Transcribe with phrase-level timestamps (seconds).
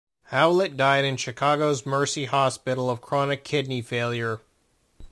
[0.29, 4.41] Howlett died in Chicago's Mercy Hospital of chronic kidney failure.